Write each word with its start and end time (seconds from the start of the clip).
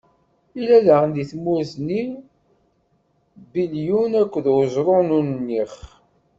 Illa 0.59 0.77
daɣen 0.85 1.11
di 1.15 1.23
tmurt-nni, 1.31 2.03
bdilyum 3.49 4.13
akked 4.21 4.45
uẓru 4.55 4.97
n 5.07 5.09
Unix. 5.19 5.73